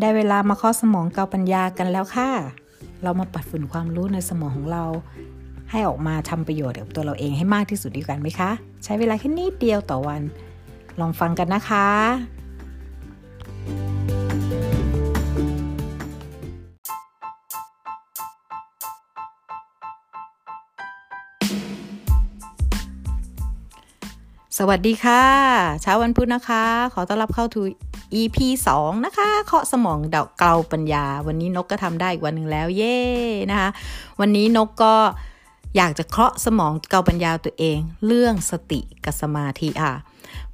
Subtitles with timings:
[0.00, 2.30] ได้เวลามาข้อสมองเกาปัญญากันแล้วค่ะ
[3.02, 4.84] เรามาปัดฝุ่นความรู้ในสมองของเรา
[5.70, 8.50] ให้ออกมาทำประโยชน์กับตัวเราเองให้มากที่สุดดีกันไหมคะ
[8.84, 10.22] ใช้เวลาแค่นิดเดียวต่อวัน
[11.00, 11.88] ลองฟังกันนะคะ
[24.58, 25.24] สวัสดีค่ะ
[25.82, 27.62] เช้าวันพุธนะคะ ขอต้อนรับเข้าทู
[28.14, 28.38] EP
[28.76, 32.98] 2 นะคะ เคาะสมองเดอกเกลาปัญญา วันนี้นกก็ทำได้อีกวันหนึ่งแล้วเย่
[33.50, 33.70] นะคะ
[34.20, 34.94] วันนี้นกก็
[35.76, 39.94] อยากจะเคาะสมองเกลาปัญญาตัวเอง เรื่องสติกับสมาธิค่ะ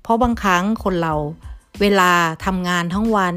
[0.03, 1.15] เพราะบางครั้งคนเรา
[1.81, 2.11] เวลา
[2.47, 3.37] ทำงานทั้งวัน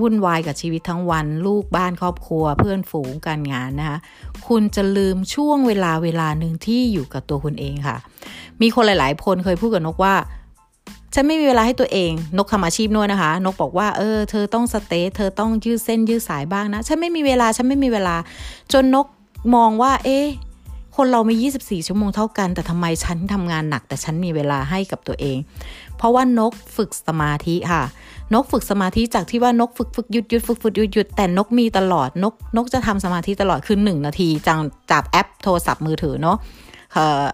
[0.00, 3.98] วุ่นวายกับชีวิตทั้งวัน ลูกบ้านครอบครัว เพื่อนฝูงการงานนะคะ
[4.46, 7.96] คุณจะลืมช่วงเวลาเวลาหนึ่งที่อยู่กับตัวคุณเองค่ะ
[8.60, 10.14] มีคนหลาย ๆ คนเคยพูดกับนกว่า
[11.14, 18.16] ฉันไม่มีเวลาให้ตัวเอง นกทำอาชีพนวดนะคะ นกบอกว่าเออเธอต้องสเตทเธอต้องยืดเส้นยืดสายบ้างนะ ฉันไม่มีเวลาฉันไม่มีเวลา
[18.72, 19.06] จนนก
[19.54, 20.26] มองว่า เอ๊ะ
[20.96, 25.38] คนเรามี 24 ชั่วโมงเท่ากัน แต่ทำไมฉันทำงานหนัก แต่ฉันมีเวลาให้กับตัวเอง
[25.96, 27.82] เพราะว่านกฝึกสมาธิค่ะ
[28.34, 34.58] นกฝึกสมาธิจากที่ว่านกฝึกฝึกหยุดหยุดฝึกฝึกหยุดหยุดแต่นกมีตลอดนก นกจะทำสมาธิตลอดคือหนึ่งนาทีจาก
[34.90, 36.36] จากแอปโทรศัพท์มือถือเนาะ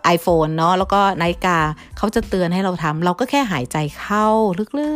[0.04, 1.58] ไอโฟนเนาะแล้วก็นาฬิกา
[1.98, 4.26] เขาจะเตือนให้เราทำเราก็แค่หายใจเข้า
[4.58, 4.90] ลึ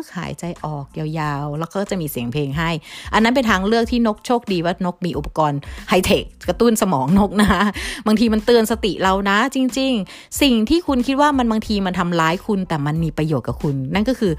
[0.00, 2.70] กๆ หายใจออกยาวๆ แล้วก็จะมีเสียงเพลงให้
[3.14, 7.62] อันนั้นเป็นทางเลือกที่นกโชคดีว่านกมีอุปกรณ์ไฮเทคกระตุ้นสมองนกนะคะ
[8.06, 14.32] บางทีมันเตือนสติเรานะ จริง ๆ สิ่งที่คุณคิดว่ามันบางทีมันทำร้ายคุณแต่มันมีประโยชน์กับคุณ นั่นก็คือ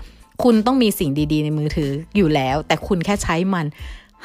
[0.43, 3.65] คุณต้องมีสิ่งดีๆ ในมือถืออยู่แล้ว แต่คุณแค่ใช้มัน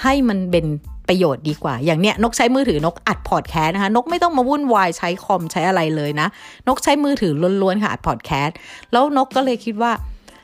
[0.02, 0.66] ให้มันเป็น
[1.08, 6.28] ประโยชน์ดีกว่า อย่างเนี้ยนกใช้มือถือนกอัดพอดแคสต์นะคะ นกไม่ต้องมาวุ่นวายใช้คอมใช้อะไรเลยนะ
[6.68, 8.56] นกใช้มือถือล้วนๆค่ะอัดพอดแคสต์
[8.92, 9.92] แล้วนกก็เลยคิดว่า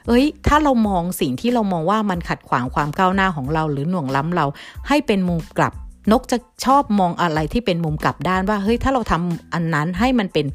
[0.06, 4.47] เอ้ย ถ้าเรามองสิ่งที่เรามองว่ามันขัดขวางความก้าวหน้าของเราหรือหน่วงล้ำเรา
[4.88, 5.72] ให้เป็นมุมกลับ
[6.12, 10.47] นกจะชอบมองอะไรที่เป็นมุมกลับด้านว่าเฮ้ยถ้าเราทำอันนั้นให้มันเป็น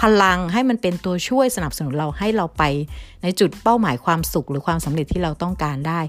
[0.00, 2.62] พลังให้มันเป็นตัวช่วยสนับสนุนเราให้เราไป
[3.22, 6.00] ในจุดเป้าหมายความสุขหรือความสำเร็จที่เราต้องการได้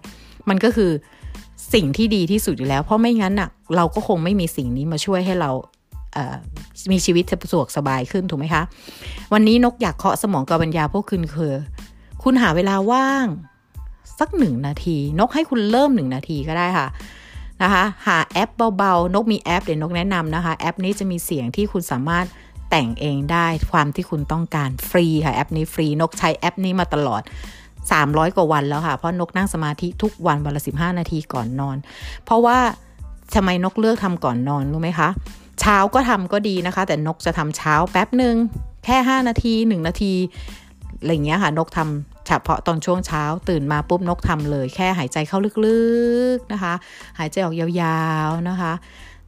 [0.50, 0.92] มันก็คือ
[1.74, 5.52] สิ่งที่ดีที่สุดอยู่แล้ว เพราะไม่งั้นอะเราก็คงไม่มีสิ่งนี้มาช่วยให้เรา
[6.92, 8.64] มีชีวิตสะดวกสบายขึ้นถูกไหมคะ
[9.34, 11.56] วันนี้นกอยากเคาะสมองกับปัญญาพวกคุณคือ
[12.24, 13.26] คุณหาเวลาว่าง
[14.20, 16.88] สักหนึ่งนาที นกให้คุณเริ่มหนึ่งนาทีก็ได้ค่ะ
[17.62, 22.26] นะคะหาแอปเบาๆ นกมีแอปเดี๋ยวนกแนะนำนะคะ แอปนี้จะมีเสียงที่คุณสามารถ
[22.70, 27.22] แต่งเองได้ตามที่คุณต้องการฟรีค่ะแอปนี้ฟรีนกใช้แอปนี้มาตลอด
[27.90, 31.78] 300 กว่าวันแล้วค่ะ เพราะนกนั่งสมาธิทุกวันวันละ15 นาทีก่อนนอน
[32.26, 32.58] เพราะว่า
[33.36, 35.10] ทำไมนกเลือกทำก่อนนอนรู้ไหมคะ
[35.62, 38.36] เช้าก็ทำก็ดีนะคะ แต่นกจะทำเช้าแป๊บหนึ่ง
[38.86, 40.14] แค่ 5 นาที 1 นาที
[41.00, 45.82] อะไรเงี้ยค่ะ นกทำเฉพาะตอนช่วงเช้า ตื่นมาปุ๊บนกทำเลย แค่หายใจเข้าลึ
[46.36, 46.74] กๆนะคะ
[47.20, 48.74] หายใจออกยาวๆนะคะ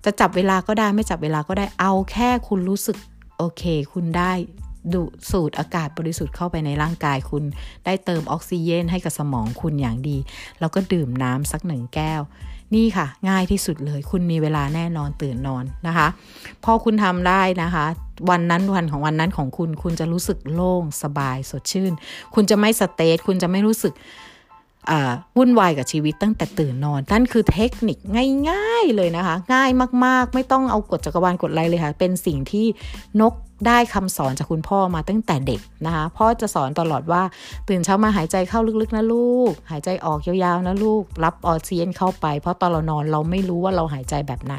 [0.06, 2.98] จะจับเวลาก็ได้ไม่จับเวลาก็ได้เอาแค่คุณรู้สึก
[3.38, 4.32] โอเค คุณได้
[4.94, 5.02] ดู
[5.32, 7.44] สูดอากาศบริสุทธิ์เข้าไปในร่างกายคุณ
[7.86, 10.18] ได้เติมออกซิเจนให้กับสมองคุณอย่างดี
[10.60, 12.22] แล้วก็ดื่มน้ำสักหนึ่งแก้ว
[12.76, 16.08] นี่ค่ะ ง่ายที่สุดเลย คุณมีเวลาแน่นอนตื่นนอนนะคะ
[16.64, 17.86] พอคุณทำได้นะคะ
[18.30, 21.94] วันนั้นวันของวันนั้นของคุณ คุณจะรู้สึกโล่งสบายสดชื่น
[22.34, 23.94] คุณจะไม่สเตทคุณจะไม่รู้สึก
[25.38, 27.98] วุ่นวายกับชีวิตตั้งแต่ตื่นนอน นั่นคือเทคนิค
[28.50, 29.70] ง่าย ๆเลยนะคะ ง่าย
[30.06, 32.66] มากๆ ไม่ต้องเอากฎจักรวาลกฎอะไรเลยค่ะ เป็นสิ่งที่
[33.22, 33.34] นก
[33.68, 37.22] ได้คำสอนจากคุณพ่อมาตั้งแต่เด็กนะคะพ่อจะสอนตลอดว่า
[37.68, 44.56] ตื่นเช้ามาหายใจเข้าลึกๆนะลูก หายใจออกยาวๆนะลูก รับออกซิเจนเข้าไป เพราะตอนเรานอนเราไม่รู้ว่าเราหายใจแบบไหน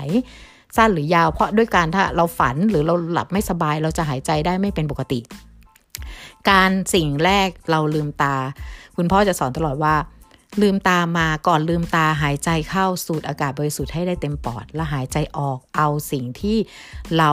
[0.76, 5.20] สั้นหรือยาว เพราะด้วยการถ้าเราฝันหรือเราหลับไม่สบายเราจะหายใจได้ไม่เป็นปกติ
[6.50, 8.36] การสิ่งแรกเราลืมตา
[8.97, 9.94] คุณพ่อจะสอนตลอดว่า
[10.62, 16.56] ลืมตามาก่อนลืมตาหายใจเข้าสูดอากาศบริสุทธิ์ให้ได้เต็มปอด แล้วหายใจออกเอาสิ่งที่
[17.19, 17.31] เรา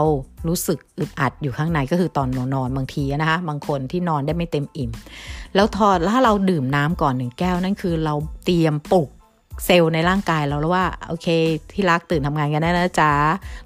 [0.48, 4.92] รู้สึกอึดอัดอยู่ข้างในก็คือตอนนอนบางทีนะคะ บางคนที่นอนได้ไม่เต็มอิ่ม
[5.56, 8.16] แล้วทอดแล้วเราดื่มน้ำก่อนหนึ่งแก้วนั่นคือเรา
[8.46, 9.10] เตรียมปลุก
[9.66, 11.28] เซลล์ในร่างกายเราแล้วว่าโอเค
[11.74, 13.12] ที่รักตื่นทำงานกันได้นะจ๊ะ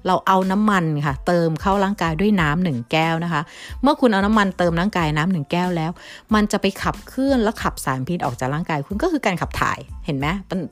[0.06, 3.42] เราเอาน้ำมันค่ะ เติมเข้าร่างกายด้วยน้ำหนึ่งแก้วนะคะ
[3.82, 5.90] เมื่อคุณเอาน้ำมันเติมร่างกายน้ำหนึ่งแก้วแล้ว
[6.34, 10.26] มันจะไปขับเคลื่อนและขับสารพิษออกจากร่างกายคุณก็คือการขับถ่ายเห็นไหม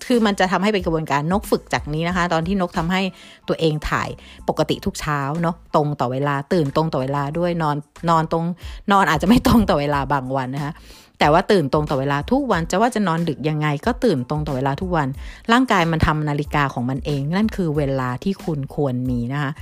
[0.06, 3.02] คือมันจะทำให้เป็นกระบวนการนกฝึกจากนี้นะคะ ตอนที่นกทำให้
[3.48, 4.08] ตัวเองถ่าย
[4.48, 7.76] ปกติทุกเช้าเนาะตรงต่อเวลาตื่นตรงต่อเวลาด้วยนอน
[8.10, 8.44] นอนตรง
[8.92, 10.72] นอนอาจจะไม่ตรงต่อเวลาบางวันนะคะ
[11.18, 15.08] แต่ว่าตื่นตรงต่อเวลาทุกวันจะว่าจะนอนดึกยังไง ก็ตื่นตรงต่อเวลาทุกวัน
[15.52, 19.52] ร่างกายมันทำนาฬิกาของมันเอง นั่นคือเวลาที่คุณควรมีนะคะ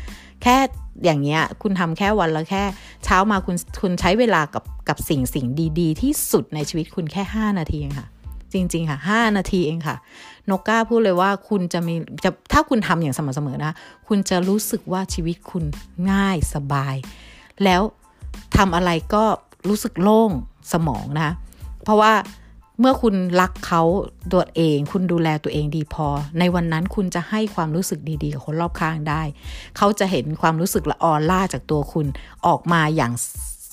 [0.43, 0.56] แค่
[1.04, 2.62] อย่างเงี้ยคุณทำแค่วันละแค่
[3.04, 5.46] เช้ามาคุณคุณใช้เวลากับกับสิ่งสิ่ง
[5.81, 8.06] ดีๆ ที่สุดในชีวิตคุณแค่ 5 นาทีค่ะ
[8.52, 9.96] จริง ๆ ค่ะ 5 นาทีเองค่ะ
[10.50, 11.94] นกก้าพูดเลยว่าคุณจะมี
[12.25, 13.72] จะถ้าคุณทำอย่างสม่ำเสมอนะ
[14.08, 15.64] คุณจะรู้สึกว่าชีวิตคุณ
[16.10, 16.96] ง่ายสบาย
[17.64, 17.82] แล้ว
[18.56, 19.25] ทำอะไรก็
[19.69, 20.31] รู้สึกโล่ง
[20.73, 21.31] สมองนะ
[21.85, 22.12] เพราะว่า
[22.81, 23.82] เมื่อคุณรักเขา
[24.32, 29.23] ตัวเอง คุณดูแลตัวเองดีพอ ในวันนั้นคุณจะให้ความรู้สึกดีๆกับคนรอบข้างได้
[29.76, 32.06] เขาจะเห็นความรู้สึกละออล่าจากตัวคุณ
[32.47, 33.12] ออกมาอย่าง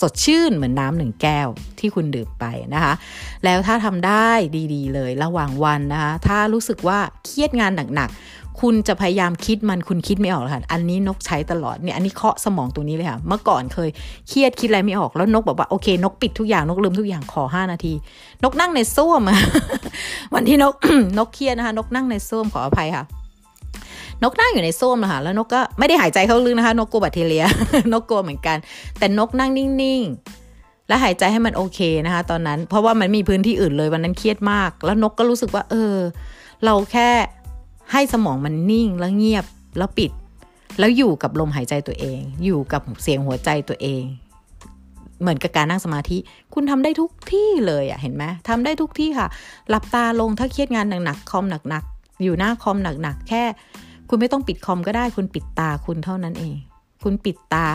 [0.01, 1.47] สดชื่นเหมือนน้ำหนึ่งแก้ว
[1.79, 2.93] ที่คุณดื่มไปนะคะ
[3.43, 4.29] แล้วถ้าทำได้
[4.73, 13.89] ดีๆเลยระหว่างวันนะคะ ถ้ารู้สึกว่าเครียดงานหนักๆ คุณจะพยายามคิดมันคุณคิดไม่ออกค่ะ อันนี้นกใช้ตลอดเนี่ยอันนี้เคาะสมองตัวนี้เลยค่ะ เมื่อก่อนเคย
[14.27, 17.93] เครียดคิดอะไรไม่ออกแล้วนกบอกว่าโอเค นกปิดทุกอย่างนกลืมทุกอย่างขอ5นาที
[18.43, 19.21] นกนั่งในส้วม
[20.33, 20.73] วันที่นก
[21.17, 23.03] นกเครียดนะคะ นกนั่งในส้วมขออภัยค่ะ
[24.23, 27.45] นกนั่งอยู่ในส้วมนะคะแล้วนกก็ไม่ได้หายใจเข้าลึกนะคะ นกกลัวแบคทีเรีย
[27.93, 28.57] นกกลัวเหมือนกัน
[28.97, 35.95] แต่นกนั่งนิ่งๆ และหายใจให้มันโอเคนะคะ ตอนนั้น เพราะว่ามันมีพื้นที่อื่นเลยวันนั้นเครียดมาก แล้วนกก็รู้สึกว่า เออ
[36.65, 37.09] เราแค่
[37.91, 39.45] ให้สมองมันนิ่งแล้วเงียบ
[39.77, 40.11] แล้วปิด
[40.79, 44.03] แล้วอยู่กับลมหายใจตัวเอง อยู่กับเสียงหัวใจตัวเอง
[45.21, 46.17] เหมือนกับการนั่งสมาธิ
[46.53, 49.27] คุณทำได้ทุกที่เลยอะเห็นไหมทำได้ทุกที่ค่ะ
[49.69, 53.43] หลับตาลงถ้าเครียดงานหนักๆคอมหนักๆอยู่หน้าคอมหนักๆแค่
[54.09, 56.55] คุณไม่ต้องปิดคอมก็ได้ คุณปิดตาคุณเท่านั้นเอง
[57.03, 57.67] คุณปิดตา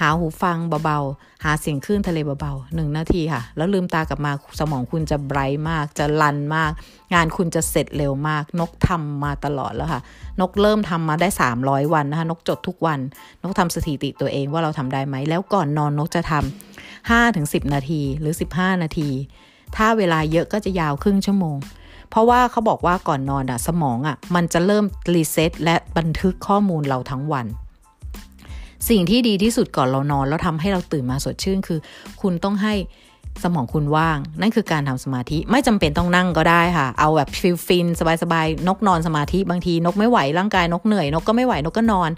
[0.00, 6.70] หาหูฟังเบาๆ หาเสียงคลื่นทะเลเบาๆหนึ่งนาทีค่ะ แล้วลืมตากลับมาสมองคุณจะไบรท์มาก จะลันมาก
[7.14, 10.00] งานคุณจะเสร็จเร็วมาก นกทำมาตลอดแล้วค่ะ
[10.40, 11.28] นกเริ่มทำมาได้
[11.60, 13.00] 300 วันนะคะ นกจดทุกวัน
[13.42, 19.08] นกทำสถิติตัวเองว่าเราทำได้ไหม แล้วก่อนนอนนกจะทำ5ถึง10 นาทีหรือ 15 นาที
[19.76, 21.56] ถ้าเวลาเยอะก็จะยาวครึ่งชั่วโมง
[22.10, 24.84] เพราะว่าเขาบอกว่าก่อนนอนอะสมองอะมันจะเริ่ม
[25.14, 27.46] reset และบันทึกข้อมูลเราทั้งวัน
[28.88, 31.78] สิ่งที่ดีที่สุดก่อนเรานอน แล้วทำให้เราตื่นมาสดชื่นคือ
[32.20, 32.74] คุณต้องให้
[33.44, 37.86] สมองคุณว่าง นั่นคือการทำสมาธิ ไม่จำเป็นต้องนั่งก็ได้ค่ะ เอาแบบ feel ฟิน
[38.22, 42.10] สบายๆ นกนอนสมาธิบางทีนกไม่ไหวร่างกายนกเหนื่อย นกก็ไม่ไหวนกก็นอน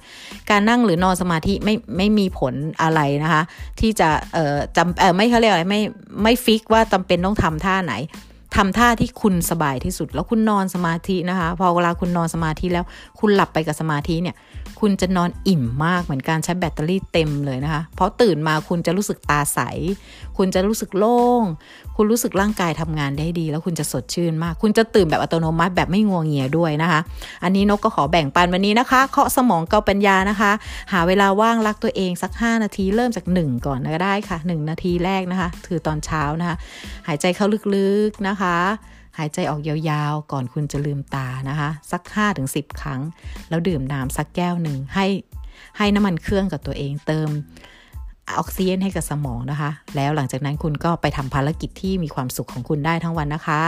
[0.51, 3.43] การนั่งหรือนอนสมาธิไม่ไม่มีผลอะไรนะคะ
[3.81, 5.81] ที่จะเอ่อจำเออไม่เขาเรียกอะไรไม่
[6.23, 7.95] ไม่ฟิกว่าจำเป็นต้องทำท่าไหน
[8.57, 12.85] ทำท่าที่คุณสบายที่สุด แล้วคุณนอนสมาธินะคะ พอเวลาคุณนอนสมาธิแล้ว
[13.21, 14.37] คุณหลับไปกับสมาธิเนี่ย
[14.81, 19.59] คุณจะนอนอิ่มมากเหมือนการใช้แบตเตอรี่เต็มเลยนะคะ เพราะตื่นมาคุณจะรู้สึกตาใส
[20.37, 21.43] คุณจะรู้สึกโล่ง
[22.03, 27.01] คุณรู้สึกร่างกายทำงานได้ดี แล้วคุณจะสดชื่นมาก คุณจะตื่นแบบอัตโนมัติแบบไม่งัวงเงียด้วยนะคะ
[27.45, 30.53] อันนี้นกก็ขอแบ่งปันวันนี้นะคะ เคาะสมองเกาปัญญานะคะ
[30.93, 36.57] หาเวลาว่างรักตัวเองสัก 5 นาทีเริ่มจาก 1 ก่อนก็ได้ค่ะ 1 นาทีแรกนะคะ ถือตอนเช้านะคะ
[37.09, 38.57] หายใจเข้าลึกๆนะคะ
[39.19, 42.03] หายใจออกยาวๆ ก่อนคุณจะลืมตานะคะ สัก
[42.43, 43.01] 5-10 ครั้ง
[43.49, 45.07] แล้วดื่มน้ำสักแก้วหนึ่งให้
[45.79, 47.31] ให้น้ำมันเครื่องกับตัวเองเติม
[48.39, 53.63] ออกซิเจนให้กับสมองนะคะ แล้วหลังจากนั้นคุณก็ไปทำภารกิจที่มีความสุขของคุณได้ทั้งวันนะคะ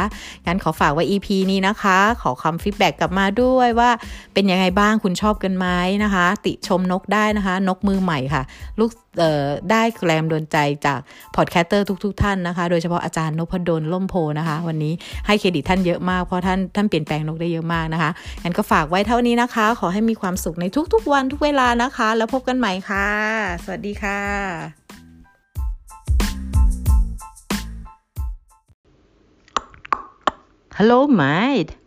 [0.46, 3.90] งั้นขอฝากไว้ EP นี้นะคะ ขอคำ feedback กลับมาด้วยว่า
[4.34, 5.66] เป็นยังไงบ้างคุณชอบกันไหม
[6.04, 8.42] นะคะ ติชมนกได้นะคะ นกมือใหม่ค่ะ
[8.78, 8.90] นก
[9.70, 11.00] ได้แรงดลใจจาก
[11.36, 14.92] podcaster ทุก ๆ ท่านนะคะ โดยเฉพาะอาจารย์นภดล ร่มโพธิ์นะคะ วันนี้
[15.26, 18.10] ให้เครดิตท่านเยอะมากเพราะท่านท่านเปลี่ยนแปลงนกได้เยอะมากนะคะ
[18.42, 23.08] งั้นก็ฝากไว้เท่านี้นะคะ ขอให้มีความสุขในทุก ๆ วันทุกเวลานะคะ แล้วพบกันใหม่ค่ะ
[23.64, 24.20] สวัสดีค่ะ
[30.78, 31.81] Hello, mate.